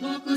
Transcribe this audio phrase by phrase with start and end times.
[0.00, 0.36] Poco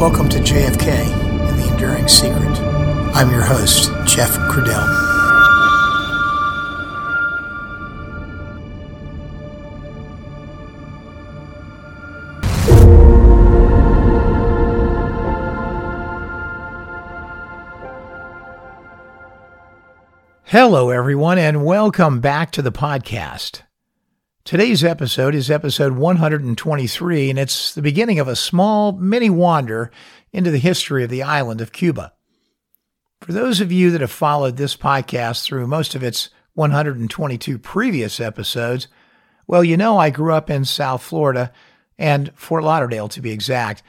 [0.00, 2.58] Welcome to JFK and the Enduring Secret.
[3.14, 4.86] I'm your host, Jeff Crudell.
[20.44, 23.60] Hello, everyone, and welcome back to the podcast.
[24.50, 29.92] Today's episode is episode 123, and it's the beginning of a small mini wander
[30.32, 32.12] into the history of the island of Cuba.
[33.20, 38.18] For those of you that have followed this podcast through most of its 122 previous
[38.18, 38.88] episodes,
[39.46, 41.52] well, you know I grew up in South Florida
[41.96, 43.84] and Fort Lauderdale to be exact,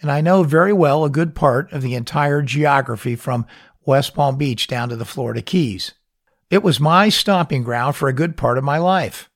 [0.00, 3.44] and I know very well a good part of the entire geography from
[3.84, 5.94] West Palm Beach down to the Florida Keys.
[6.48, 9.28] It was my stomping ground for a good part of my life.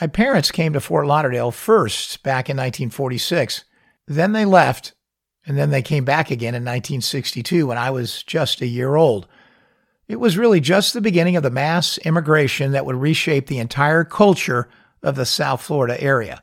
[0.00, 3.64] My parents came to Fort Lauderdale first back in 1946.
[4.06, 4.92] Then they left,
[5.46, 9.28] and then they came back again in 1962 when I was just a year old.
[10.08, 14.04] It was really just the beginning of the mass immigration that would reshape the entire
[14.04, 14.68] culture
[15.02, 16.42] of the South Florida area.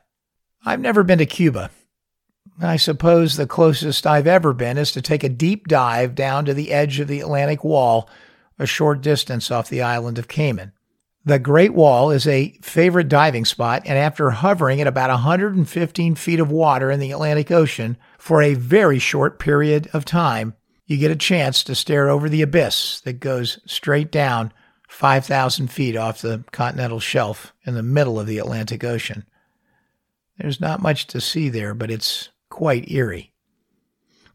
[0.64, 1.70] I've never been to Cuba.
[2.60, 6.54] I suppose the closest I've ever been is to take a deep dive down to
[6.54, 8.08] the edge of the Atlantic Wall,
[8.58, 10.72] a short distance off the island of Cayman.
[11.24, 16.40] The Great Wall is a favorite diving spot, and after hovering at about 115 feet
[16.40, 21.12] of water in the Atlantic Ocean for a very short period of time, you get
[21.12, 24.52] a chance to stare over the abyss that goes straight down
[24.88, 29.24] 5,000 feet off the continental shelf in the middle of the Atlantic Ocean.
[30.38, 33.31] There's not much to see there, but it's quite eerie.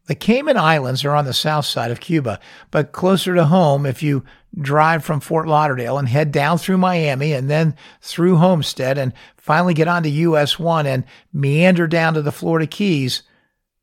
[0.08, 4.02] The Cayman Islands are on the south side of Cuba, but closer to home if
[4.02, 4.24] you
[4.58, 9.74] drive from Fort Lauderdale and head down through Miami and then through Homestead and finally
[9.74, 13.22] get onto US 1 and meander down to the Florida Keys,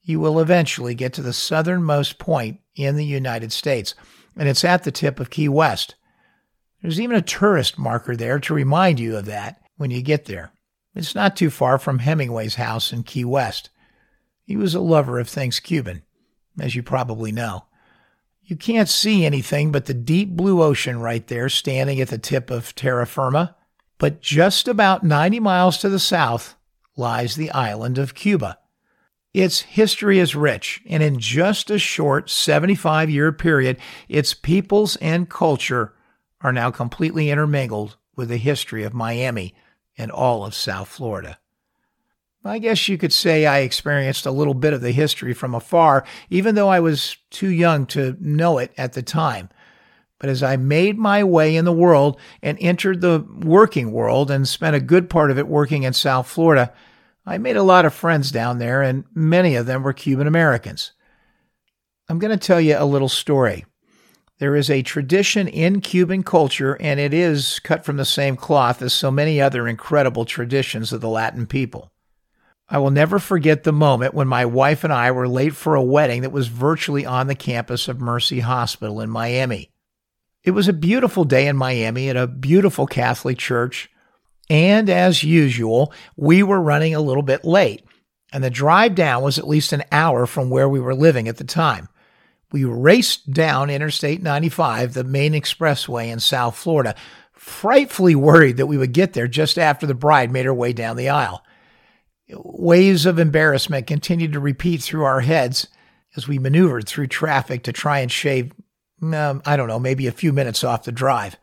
[0.01, 3.93] you will eventually get to the southernmost point in the United States,
[4.35, 5.93] and it's at the tip of Key West.
[6.81, 10.51] There's even a tourist marker there to remind you of that when you get there.
[10.95, 13.69] It's not too far from Hemingway's house in Key West.
[14.43, 16.01] He was a lover of things Cuban
[16.59, 17.65] as you probably know.
[18.43, 22.51] You can't see anything but the deep blue ocean right there standing at the tip
[22.51, 23.55] of terra firma,
[23.97, 26.55] but just about 90 miles to the south
[26.95, 28.59] lies the island of Cuba.
[29.33, 33.77] Its history is rich, and in just a short 75 year period,
[34.07, 35.93] its peoples and culture
[36.41, 39.53] are now completely intermingled with the history of Miami
[39.97, 41.37] and all of South Florida.
[42.45, 46.05] I guess you could say I experienced a little bit of the history from afar,
[46.29, 49.49] even though I was too young to know it at the time.
[50.19, 54.47] But as I made my way in the world and entered the working world and
[54.47, 56.71] spent a good part of it working in South Florida,
[57.25, 60.93] I made a lot of friends down there, and many of them were Cuban Americans.
[62.07, 63.65] I'm going to tell you a little story.
[64.37, 68.81] There is a tradition in Cuban culture, and it is cut from the same cloth
[68.81, 71.91] as so many other incredible traditions of the Latin people.
[72.67, 75.83] I will never forget the moment when my wife and I were late for a
[75.83, 79.69] wedding that was virtually on the campus of Mercy Hospital in Miami.
[80.43, 83.89] It was a beautiful day in Miami at a beautiful Catholic church,
[84.49, 87.83] and as usual, we were running a little bit late,
[88.33, 91.37] and the drive down was at least an hour from where we were living at
[91.37, 91.87] the time.
[92.51, 96.95] We raced down Interstate 95, the main expressway in South Florida,
[97.33, 100.95] frightfully worried that we would get there just after the bride made her way down
[100.95, 101.43] the aisle.
[102.29, 105.67] Waves of embarrassment continued to repeat through our heads
[106.15, 108.51] as we maneuvered through traffic to try and shave,
[109.01, 111.37] um, I don't know, maybe a few minutes off the drive.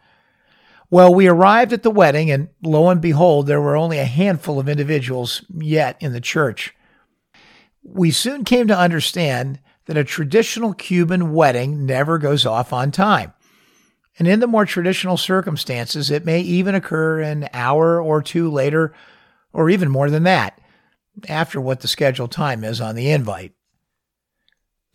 [0.90, 4.58] Well, we arrived at the wedding, and lo and behold, there were only a handful
[4.58, 6.74] of individuals yet in the church.
[7.82, 13.32] We soon came to understand that a traditional Cuban wedding never goes off on time.
[14.18, 18.92] And in the more traditional circumstances, it may even occur an hour or two later,
[19.52, 20.58] or even more than that.
[21.28, 23.52] After what the scheduled time is on the invite.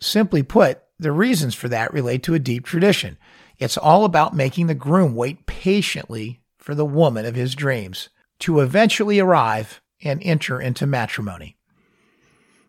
[0.00, 3.18] Simply put, the reasons for that relate to a deep tradition.
[3.58, 8.08] It's all about making the groom wait patiently for the woman of his dreams
[8.40, 11.56] to eventually arrive and enter into matrimony.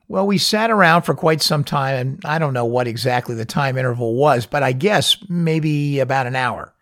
[0.07, 3.45] Well, we sat around for quite some time, and I don't know what exactly the
[3.45, 6.73] time interval was, but I guess maybe about an hour.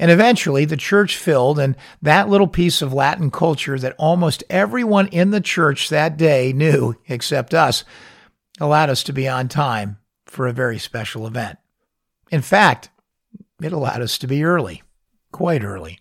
[0.00, 5.08] And eventually the church filled, and that little piece of Latin culture that almost everyone
[5.08, 7.84] in the church that day knew, except us,
[8.60, 11.58] allowed us to be on time for a very special event.
[12.30, 12.90] In fact,
[13.60, 14.84] it allowed us to be early,
[15.32, 15.98] quite early.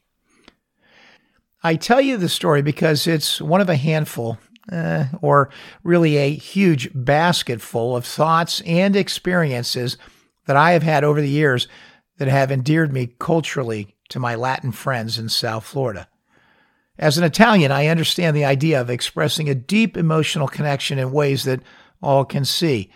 [1.63, 4.38] I tell you the story because it's one of a handful,
[4.71, 5.49] uh, or
[5.83, 9.97] really a huge basketful of thoughts and experiences
[10.45, 11.67] that I have had over the years
[12.17, 16.07] that have endeared me culturally to my Latin friends in South Florida.
[16.97, 21.43] As an Italian, I understand the idea of expressing a deep emotional connection in ways
[21.43, 21.61] that
[22.01, 22.89] all can see.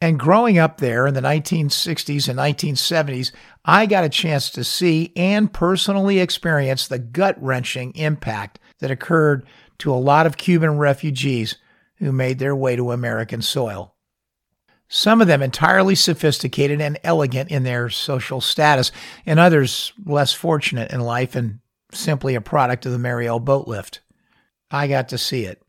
[0.00, 3.32] And growing up there in the 1960s and 1970s,
[3.64, 9.46] I got a chance to see and personally experience the gut wrenching impact that occurred
[9.78, 11.56] to a lot of Cuban refugees
[11.96, 13.91] who made their way to American soil
[14.94, 18.92] some of them entirely sophisticated and elegant in their social status,
[19.24, 21.60] and others less fortunate in life and
[21.92, 24.02] simply a product of the Mariel boat lift.
[24.70, 25.62] I got to see it.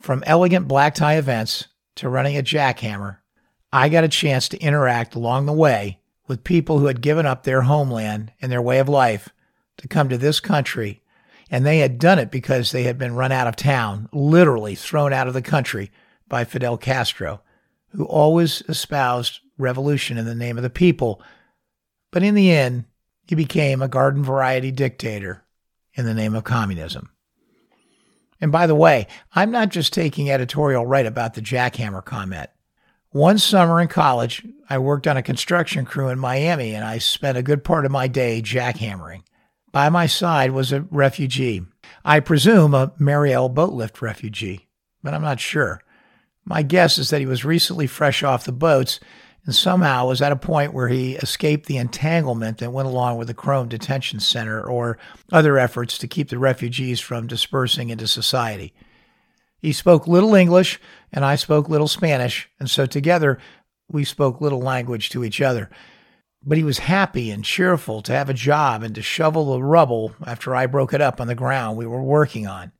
[0.00, 3.18] From elegant black tie events to running a jackhammer,
[3.74, 7.42] I got a chance to interact along the way with people who had given up
[7.42, 9.28] their homeland and their way of life
[9.76, 11.02] to come to this country,
[11.50, 15.12] and they had done it because they had been run out of town, literally thrown
[15.12, 15.90] out of the country
[16.26, 17.42] by Fidel Castro
[17.90, 21.22] who always espoused revolution in the name of the people,
[22.10, 22.84] but in the end,
[23.26, 25.44] he became a garden variety dictator
[25.94, 27.10] in the name of communism.
[28.40, 32.50] And by the way, I'm not just taking editorial right about the jackhammer comment.
[33.10, 37.38] One summer in college, I worked on a construction crew in Miami and I spent
[37.38, 39.22] a good part of my day jackhammering.
[39.72, 41.62] By my side was a refugee.
[42.04, 44.68] I presume a Mariel boatlift refugee,
[45.02, 45.80] but I'm not sure.
[46.48, 49.00] My guess is that he was recently fresh off the boats
[49.44, 53.26] and somehow was at a point where he escaped the entanglement that went along with
[53.26, 54.96] the Krome Detention Center or
[55.32, 58.72] other efforts to keep the refugees from dispersing into society.
[59.58, 60.80] He spoke little English
[61.12, 63.38] and I spoke little Spanish, and so together
[63.88, 65.68] we spoke little language to each other.
[66.44, 70.14] But he was happy and cheerful to have a job and to shovel the rubble
[70.24, 72.70] after I broke it up on the ground we were working on.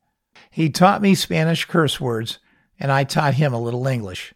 [0.49, 2.39] He taught me Spanish curse words
[2.79, 4.33] and I taught him a little English.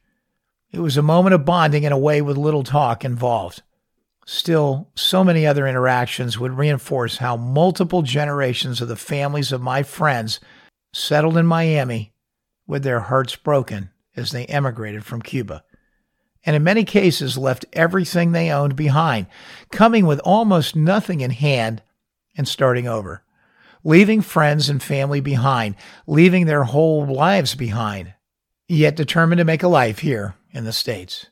[0.71, 3.61] It was a moment of bonding in a way with little talk involved.
[4.25, 9.83] Still, so many other interactions would reinforce how multiple generations of the families of my
[9.83, 10.39] friends
[10.93, 12.13] settled in Miami
[12.67, 15.63] with their hearts broken as they emigrated from Cuba.
[16.45, 19.27] And in many cases left everything they owned behind,
[19.71, 21.83] coming with almost nothing in hand
[22.35, 23.23] and starting over,
[23.83, 25.75] leaving friends and family behind,
[26.07, 28.13] leaving their whole lives behind,
[28.77, 31.27] yet determined to make a life here in the States.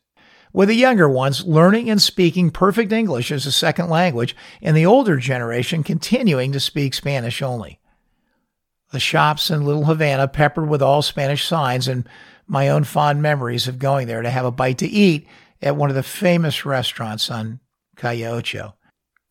[0.52, 4.86] With the younger ones learning and speaking perfect English as a second language, and the
[4.86, 7.80] older generation continuing to speak Spanish only.
[8.92, 12.10] The shops in Little Havana peppered with all Spanish signs, and
[12.48, 15.28] my own fond memories of going there to have a bite to eat
[15.62, 17.60] at one of the famous restaurants on
[17.96, 18.74] Calle Ocho.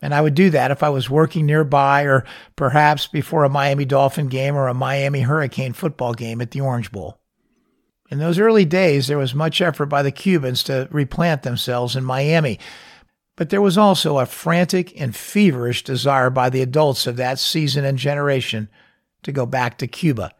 [0.01, 3.85] And I would do that if I was working nearby or perhaps before a Miami
[3.85, 7.19] Dolphin game or a Miami Hurricane football game at the Orange Bowl.
[8.11, 12.05] In those early days, there was much effort by the Cubans to replant themselves in
[12.05, 12.59] Miami,
[13.37, 17.85] but there was also a frantic and feverish desire by the adults of that season
[17.85, 18.69] and generation
[19.23, 20.33] to go back to Cuba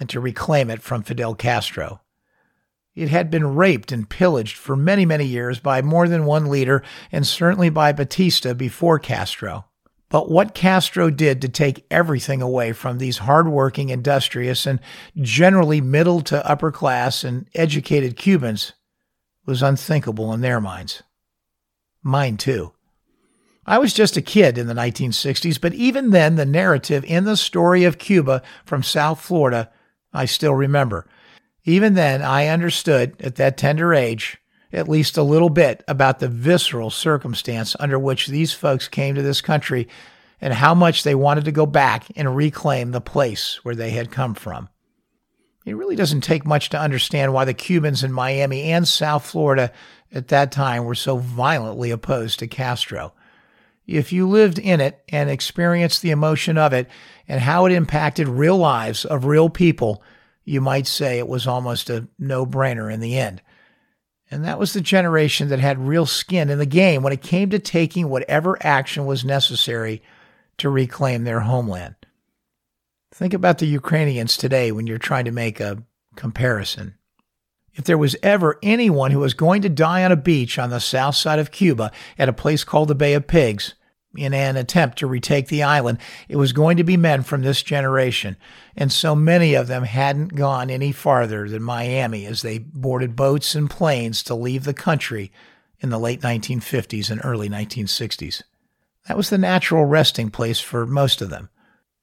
[0.00, 2.00] and to reclaim it from Fidel Castro.
[2.94, 6.82] It had been raped and pillaged for many, many years by more than one leader,
[7.10, 9.66] and certainly by Batista before Castro.
[10.14, 14.78] But what Castro did to take everything away from these hardworking, industrious, and
[15.20, 18.74] generally middle to upper class and educated Cubans
[19.44, 21.02] was unthinkable in their minds.
[22.04, 22.74] Mine too.
[23.66, 27.36] I was just a kid in the 1960s, but even then, the narrative in the
[27.36, 29.68] story of Cuba from South Florida,
[30.12, 31.08] I still remember.
[31.64, 34.38] Even then, I understood at that tender age
[34.74, 39.22] at least a little bit about the visceral circumstance under which these folks came to
[39.22, 39.88] this country
[40.40, 44.10] and how much they wanted to go back and reclaim the place where they had
[44.10, 44.68] come from.
[45.64, 49.72] It really doesn't take much to understand why the Cubans in Miami and South Florida
[50.12, 53.14] at that time were so violently opposed to Castro.
[53.86, 56.88] If you lived in it and experienced the emotion of it
[57.28, 60.02] and how it impacted real lives of real people,
[60.44, 63.40] you might say it was almost a no brainer in the end.
[64.34, 67.50] And that was the generation that had real skin in the game when it came
[67.50, 70.02] to taking whatever action was necessary
[70.58, 71.94] to reclaim their homeland.
[73.12, 75.84] Think about the Ukrainians today when you're trying to make a
[76.16, 76.96] comparison.
[77.74, 80.80] If there was ever anyone who was going to die on a beach on the
[80.80, 83.74] south side of Cuba at a place called the Bay of Pigs,
[84.16, 87.62] in an attempt to retake the island, it was going to be men from this
[87.62, 88.36] generation.
[88.76, 93.54] And so many of them hadn't gone any farther than Miami as they boarded boats
[93.54, 95.32] and planes to leave the country
[95.80, 98.42] in the late 1950s and early 1960s.
[99.06, 101.50] That was the natural resting place for most of them.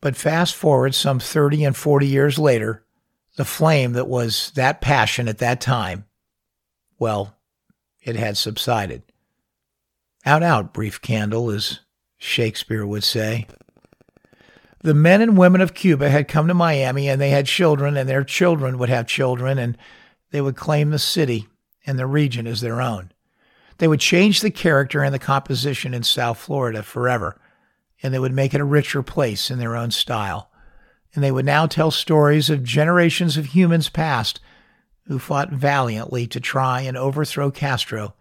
[0.01, 2.83] But fast forward some 30 and 40 years later,
[3.37, 6.05] the flame that was that passion at that time,
[6.99, 7.37] well,
[8.01, 9.03] it had subsided.
[10.25, 11.79] Out, out, brief candle, as
[12.21, 13.47] Shakespeare would say.
[14.83, 18.07] The men and women of Cuba had come to Miami and they had children, and
[18.07, 19.77] their children would have children, and
[20.31, 21.47] they would claim the city
[21.85, 23.11] and the region as their own.
[23.77, 27.39] They would change the character and the composition in South Florida forever,
[28.01, 30.51] and they would make it a richer place in their own style
[31.13, 34.39] and they would now tell stories of generations of humans past
[35.07, 38.13] who fought valiantly to try and overthrow Castro,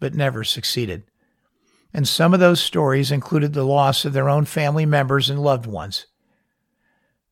[0.00, 1.04] but never succeeded.
[1.94, 5.64] And some of those stories included the loss of their own family members and loved
[5.64, 6.06] ones.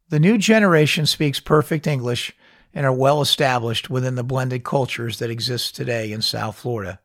[0.09, 2.33] The new generation speaks perfect English
[2.73, 7.01] and are well established within the blended cultures that exist today in South Florida.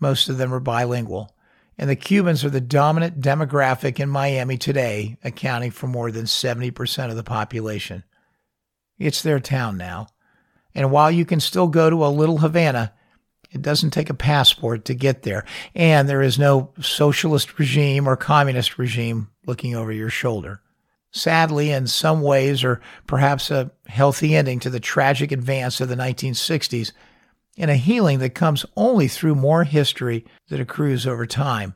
[0.00, 1.36] Most of them are bilingual
[1.78, 7.10] and the Cubans are the dominant demographic in Miami today, accounting for more than 70%
[7.10, 8.02] of the population.
[8.98, 10.08] It's their town now.
[10.74, 12.92] And while you can still go to a little Havana,
[13.50, 15.44] it doesn't take a passport to get there.
[15.74, 20.60] And there is no socialist regime or communist regime looking over your shoulder.
[21.10, 25.96] Sadly, in some ways, or perhaps a healthy ending to the tragic advance of the
[25.96, 26.92] 1960s,
[27.56, 31.74] and a healing that comes only through more history that accrues over time.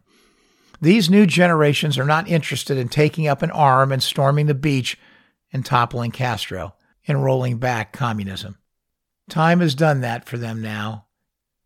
[0.81, 4.99] These new generations are not interested in taking up an arm and storming the beach
[5.53, 6.75] and toppling Castro
[7.09, 8.59] and rolling back communism.
[9.31, 11.07] Time has done that for them now.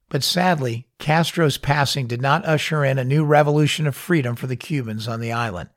[0.09, 4.57] But sadly, Castro's passing did not usher in a new revolution of freedom for the
[4.57, 5.71] Cubans on the island.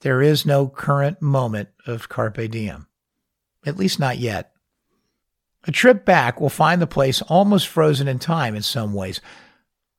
[0.00, 2.86] There is no current moment of Carpe Diem,
[3.64, 4.52] at least not yet.
[5.66, 9.20] A trip back will find the place almost frozen in time in some ways.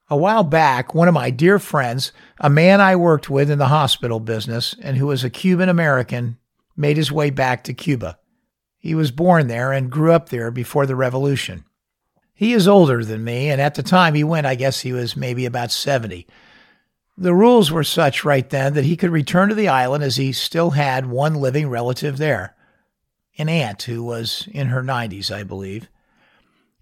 [0.10, 3.67] A while back, one of my dear friends, a man I worked with in the
[3.67, 6.38] hospital business and who was a Cuban American,
[6.77, 8.17] made his way back to Cuba.
[8.77, 11.65] He was born there and grew up there before the revolution.
[12.38, 15.17] He is older than me, and at the time he went, I guess he was
[15.17, 16.27] maybe about 70.
[17.17, 20.32] The rules were such right then that he could return to the island as he
[20.32, 22.56] still had one living relative there
[23.39, 25.89] an aunt who was in her 90s, I believe.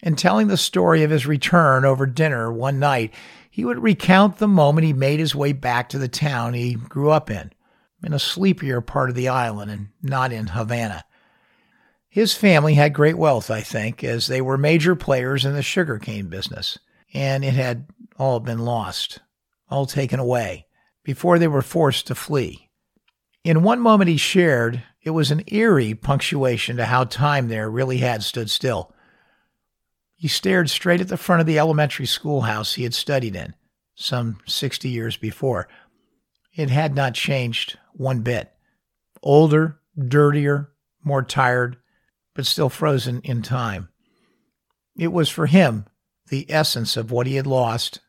[0.02, 3.14] In telling the story of his return over dinner one night,
[3.50, 7.10] he would recount the moment he made his way back to the town he grew
[7.10, 7.52] up in,
[8.04, 11.04] in a sleepier part of the island and not in Havana.
[12.16, 16.30] His family had great wealth, I think, as they were major players in the sugarcane
[16.30, 16.80] business,
[17.14, 19.20] and it had all been lost,
[19.70, 20.66] all taken away,
[21.04, 22.70] before they were forced to flee.
[23.44, 27.98] In one moment he shared, it was an eerie punctuation to how time there really
[27.98, 28.94] had stood still.
[30.16, 33.56] He stared straight at the front of the elementary schoolhouse he had studied in,
[33.94, 35.68] some 60 years before.
[36.54, 38.54] It had not changed one bit.
[39.22, 40.72] Older, dirtier,
[41.04, 41.76] more tired,
[42.36, 43.90] but still frozen in time.
[44.96, 45.86] It was for him
[46.30, 48.02] the essence of what he had lost,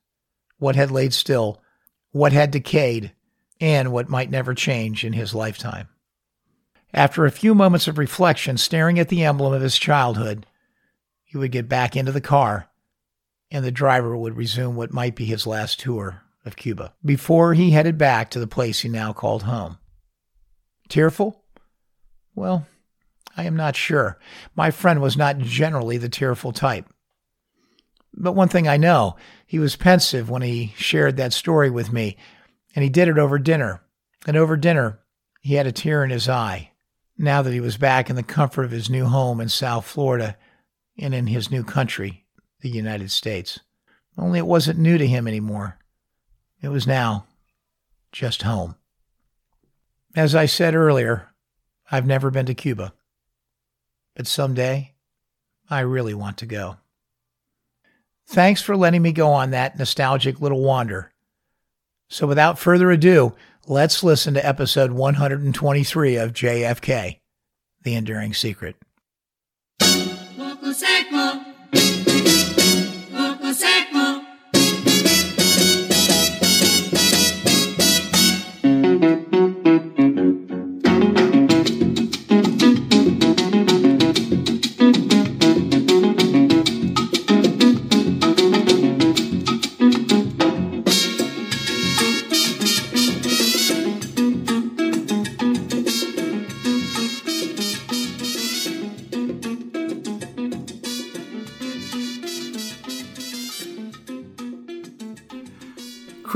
[0.59, 1.63] what had laid still,
[2.11, 3.13] what had decayed,
[3.61, 5.89] and what might never change in his lifetime.
[6.93, 10.47] After a few moments of reflection, staring at the emblem of his childhood,
[11.25, 12.69] he would get back into the car
[13.51, 17.71] and the driver would resume what might be his last tour of Cuba before he
[17.71, 19.79] headed back to the place he now called home.
[20.89, 21.43] Tearful?
[22.35, 22.67] Well,
[23.37, 24.19] I am not sure.
[24.55, 26.87] My friend was not generally the tearful type.
[28.15, 29.17] But one thing I know,
[29.47, 32.17] he was pensive when he shared that story with me,
[32.75, 33.83] and he did it over dinner.
[34.27, 35.01] And over dinner,
[35.43, 36.71] he had a tear in his eye
[37.19, 40.37] now that he was back in the comfort of his new home in South Florida
[40.99, 42.25] and in his new country,
[42.61, 43.61] the United States.
[44.19, 45.79] Only it wasn't new to him anymore.
[46.63, 47.27] It was now
[48.13, 48.77] just home.
[50.15, 51.29] As I said earlier,
[51.91, 52.95] I've never been to Cuba.
[54.17, 54.95] But someday,
[55.71, 56.79] I really want to go.
[58.27, 61.13] Thanks for letting me go on that nostalgic little wander.
[62.09, 63.35] So without further ado,
[63.69, 67.21] let's listen to episode 123 of JFK
[67.83, 68.77] The Enduring Secret.
[70.77, 71.46] seco.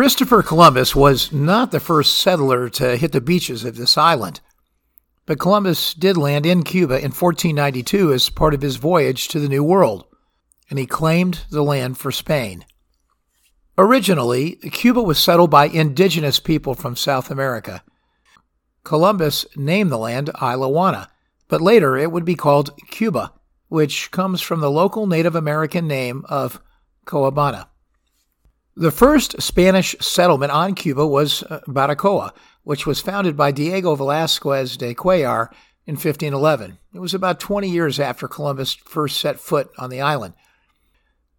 [0.01, 4.41] Christopher Columbus was not the first settler to hit the beaches of this island,
[5.27, 9.47] but Columbus did land in Cuba in 1492 as part of his voyage to the
[9.47, 10.07] New World,
[10.71, 12.65] and he claimed the land for Spain.
[13.77, 17.85] Originally, Cuba was settled by indigenous people from South America.
[18.85, 21.11] Columbus named the land Isla Juana,
[21.47, 23.35] but later it would be called Cuba,
[23.69, 26.59] which comes from the local Native American name of
[27.05, 27.67] Coabana.
[28.77, 34.77] The first Spanish settlement on Cuba was uh, Baracoa, which was founded by Diego Velazquez
[34.77, 35.49] de Cuellar
[35.87, 36.79] in 1511.
[36.95, 40.35] It was about 20 years after Columbus first set foot on the island.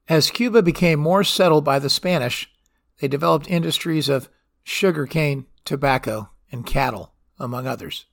[0.10, 2.52] As Cuba became more settled by the Spanish,
[3.00, 4.30] they developed industries of
[4.64, 8.06] sugarcane, tobacco, and cattle, among others.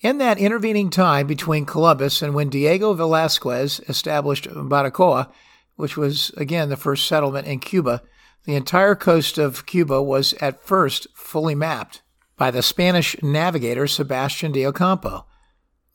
[0.00, 5.30] In that intervening time between Columbus and when Diego Velazquez established Baracoa,
[5.76, 8.02] which was again the first settlement in Cuba,
[8.44, 12.02] the entire coast of Cuba was at first fully mapped
[12.36, 15.26] by the Spanish navigator Sebastian de Ocampo.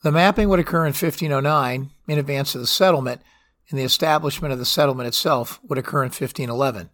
[0.02, 3.20] The mapping would occur in 1509 in advance of the settlement,
[3.68, 6.90] and the establishment of the settlement itself would occur in 1511.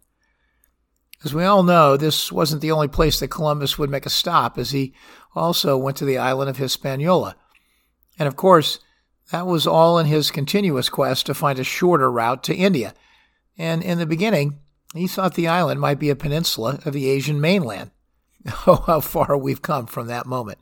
[1.23, 4.57] As we all know, this wasn't the only place that Columbus would make a stop,
[4.57, 4.93] as he
[5.33, 7.35] also went to the island of Hispaniola.
[8.19, 8.79] And of course,
[9.31, 12.93] that was all in his continuous quest to find a shorter route to India.
[13.57, 14.59] And in the beginning,
[14.93, 17.91] he thought the island might be a peninsula of the Asian mainland.
[18.67, 20.59] Oh, how far we've come from that moment.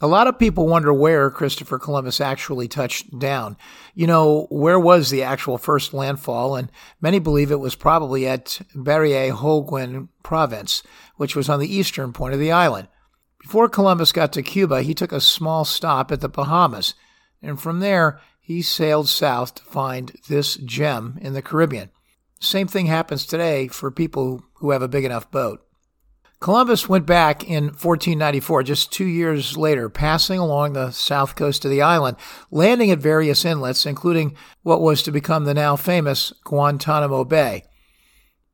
[0.00, 3.56] A lot of people wonder where Christopher Columbus actually touched down.
[3.94, 6.54] You know, where was the actual first landfall?
[6.54, 10.84] And many believe it was probably at Bariay-Holguin province,
[11.16, 12.86] which was on the eastern point of the island.
[13.42, 16.94] Before Columbus got to Cuba, he took a small stop at the Bahamas,
[17.42, 21.90] and from there he sailed south to find this gem in the Caribbean.
[22.40, 25.64] Same thing happens today for people who have a big enough boat.
[26.40, 31.70] Columbus went back in 1494, just two years later, passing along the south coast of
[31.72, 32.16] the island,
[32.52, 37.64] landing at various inlets, including what was to become the now famous Guantanamo Bay.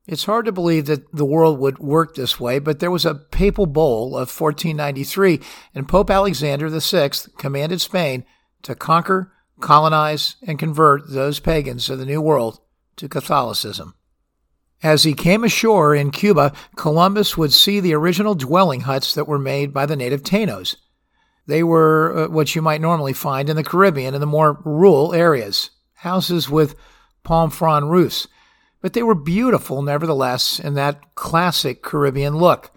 [0.06, 3.14] It's hard to believe that the world would work this way, but there was a
[3.14, 5.40] papal bull of 1493,
[5.74, 8.24] and Pope Alexander VI commanded Spain
[8.62, 12.60] to conquer, colonize, and convert those pagans of the New World
[12.96, 13.94] to Catholicism.
[14.83, 19.38] As he came ashore in Cuba, Columbus would see the original dwelling huts that were
[19.38, 20.76] made by the native Taínos.
[21.46, 25.14] They were uh, what you might normally find in the Caribbean in the more rural
[25.14, 26.74] areas, houses with
[27.22, 28.28] palm frond roofs.
[28.80, 32.70] But they were beautiful, nevertheless, in that classic Caribbean look.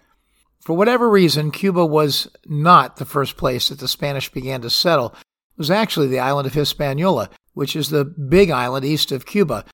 [0.60, 5.14] For whatever reason, Cuba was not the first place that the Spanish began to settle.
[5.14, 9.64] It was actually the island of Hispaniola, which is the big island east of Cuba,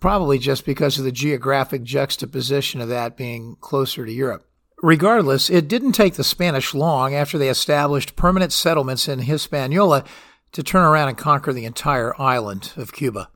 [0.00, 4.46] probably just because of the geographic juxtaposition of that being closer to Europe.
[4.82, 10.04] Regardless, it didn't take the Spanish long after they established permanent settlements in Hispaniola
[10.52, 13.30] to turn around and conquer the entire island of Cuba.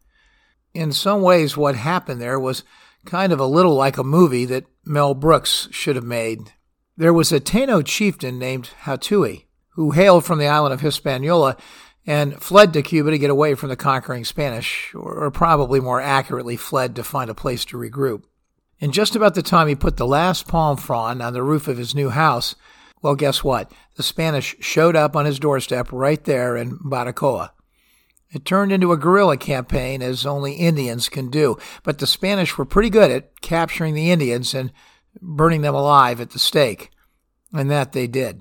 [0.74, 2.64] In some ways, what happened there was
[3.04, 6.52] kind of a little like a movie that Mel Brooks should have made.
[6.96, 11.56] There was a Taino chieftain named Hatuey, who hailed from the island of Hispaniola
[12.08, 16.56] and fled to Cuba to get away from the conquering Spanish, or probably more accurately,
[16.56, 18.22] fled to find a place to regroup.
[18.80, 21.76] And just about the time he put the last palm frond on the roof of
[21.76, 22.54] his new house,
[23.02, 23.70] well, guess what?
[23.96, 27.50] The Spanish showed up on his doorstep right there in Baracoa.
[28.30, 32.64] It turned into a guerrilla campaign as only Indians can do, but the Spanish were
[32.64, 34.72] pretty good at capturing the Indians and
[35.20, 36.90] burning them alive at the stake.
[37.52, 38.40] And that they did.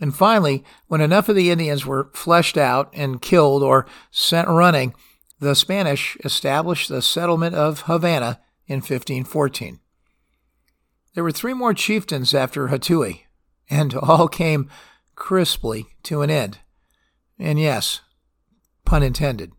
[0.00, 4.94] And finally, when enough of the Indians were fleshed out and killed or sent running,
[5.38, 9.80] the Spanish established the settlement of Havana in 1514.
[11.14, 13.22] There were three more chieftains after Hatuey,
[13.68, 14.70] and all came
[15.16, 16.58] crisply to an end.
[17.38, 18.00] And yes,
[18.84, 19.52] pun intended.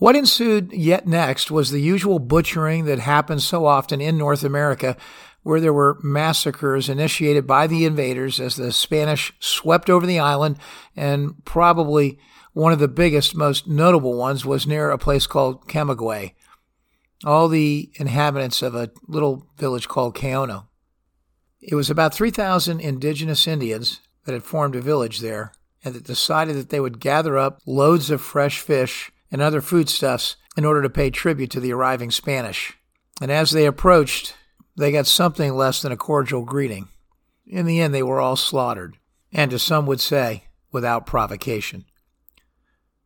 [0.00, 4.96] What ensued yet next was the usual butchering that happens so often in North America,
[5.42, 10.56] where there were massacres initiated by the invaders as the Spanish swept over the island,
[10.96, 12.18] and probably
[12.54, 16.32] one of the biggest, most notable ones was near a place called Camagüey.
[17.22, 20.66] All the inhabitants of a little village called Caonao.
[21.60, 25.52] It was about 3,000 indigenous Indians that had formed a village there
[25.84, 30.36] and that decided that they would gather up loads of fresh fish and other foodstuffs
[30.56, 32.76] in order to pay tribute to the arriving Spanish.
[33.20, 34.34] And as they approached,
[34.76, 36.88] they got something less than a cordial greeting.
[37.46, 38.96] In the end, they were all slaughtered,
[39.32, 41.84] and as some would say, without provocation.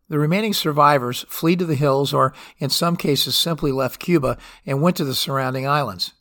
[0.08, 4.82] The remaining survivors fled to the hills or, in some cases, simply left Cuba and
[4.82, 6.12] went to the surrounding islands.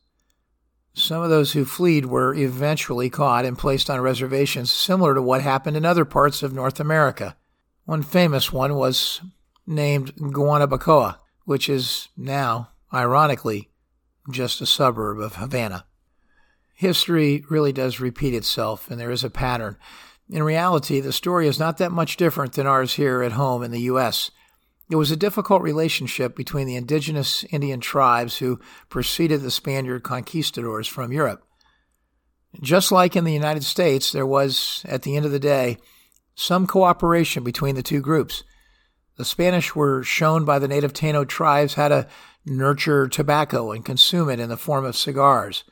[0.93, 5.41] Some of those who fled were eventually caught and placed on reservations similar to what
[5.41, 7.35] happened in other parts of North America.
[7.85, 9.21] One famous one was
[9.65, 13.69] named Guanabacoa, which is now, ironically,
[14.31, 15.85] just a suburb of Havana.
[16.75, 19.77] History really does repeat itself, and there is a pattern.
[20.29, 23.71] In reality, the story is not that much different than ours here at home in
[23.71, 24.31] the U.S.
[24.89, 30.87] It was a difficult relationship between the indigenous Indian tribes who preceded the Spaniard conquistadors
[30.87, 31.43] from Europe.
[32.61, 35.77] Just like in the United States, there was, at the end of the day,
[36.35, 38.43] some cooperation between the two groups.
[39.15, 42.07] The Spanish were shown by the native Taino tribes how to
[42.45, 45.63] nurture tobacco and consume it in the form of cigars.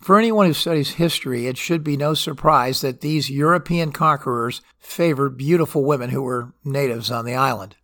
[0.00, 5.38] For anyone who studies history, it should be no surprise that these European conquerors favored
[5.38, 7.76] beautiful women who were natives on the island.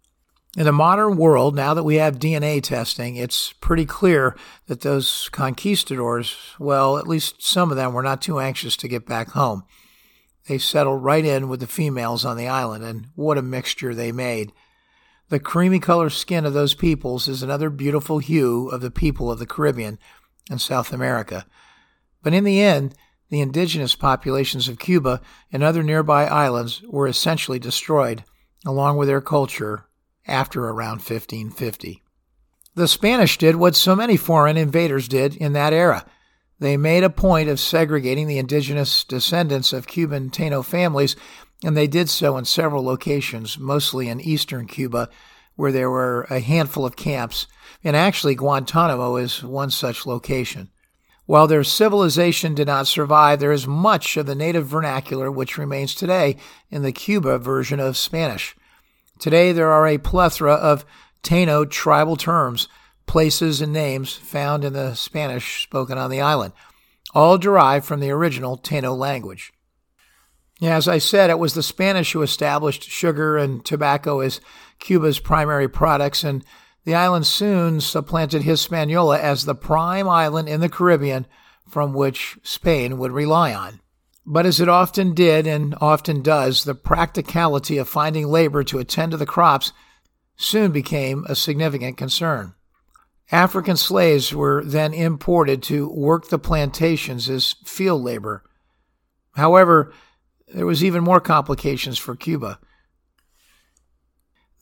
[0.57, 5.29] In the modern world, now that we have DNA testing, it's pretty clear that those
[5.31, 9.63] conquistadors, well, at least some of them, were not too anxious to get back home.
[10.49, 14.11] They settled right in with the females on the island, and what a mixture they
[14.11, 14.53] made.
[15.31, 19.39] The creamy colored skin of those peoples is another beautiful hue of the people of
[19.39, 19.99] the Caribbean
[20.51, 21.47] and South America.
[22.21, 22.97] But in the end,
[23.29, 25.21] the indigenous populations of Cuba
[25.53, 28.25] and other nearby islands were essentially destroyed,
[28.67, 29.87] along with their culture,
[30.27, 32.03] after around 1550.
[32.75, 36.07] The Spanish did what so many foreign invaders did in that era.
[36.59, 41.15] They made a point of segregating the indigenous descendants of Cuban Taino families
[41.65, 45.09] and they did so in several locations, mostly in eastern Cuba,
[45.57, 47.47] where there were a handful of camps,
[47.85, 50.71] and actually Guantanamo is one such location.
[51.27, 55.95] While their civilization did not survive, there is much of the native vernacular which remains
[55.95, 56.37] today
[56.71, 58.57] in the Cuba version of Spanish.
[59.19, 60.85] Today, there are a plethora of
[61.23, 62.69] Taino tribal terms,
[63.07, 66.55] places, and names found in the Spanish spoken on the island,
[67.15, 69.53] all derived from the original Taino language.
[70.61, 74.43] Yeah, as I said, it was the Spanish who established sugar and tobacco as
[74.79, 76.45] Cuba's primary products, and
[76.85, 81.27] the island soon supplanted Hispaniola as the prime island in the Caribbean
[81.67, 83.81] from which Spain would rely on.
[84.27, 89.13] But as it often did and often does, the practicality of finding labor to attend
[89.13, 89.73] to the crops
[90.37, 92.55] soon became a significant concern.
[93.33, 98.43] African slaves were then imported to work the plantations as field labor.
[99.37, 99.93] However,
[100.53, 102.59] there was even more complications for Cuba.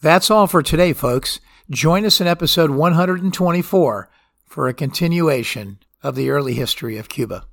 [0.00, 1.40] That's all for today, folks.
[1.70, 4.10] Join us in episode 124
[4.46, 7.44] for a continuation of the early history of Cuba.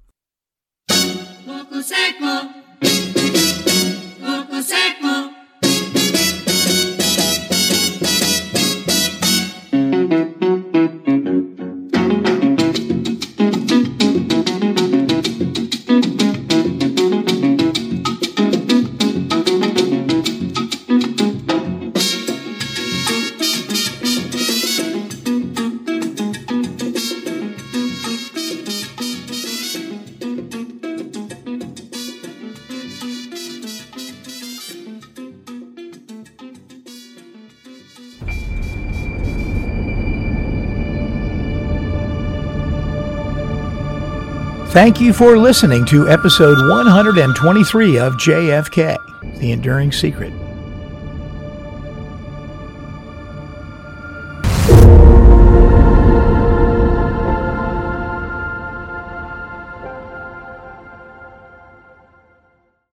[44.76, 48.98] Thank you for listening to episode 123 of JFK
[49.40, 50.34] The Enduring Secret.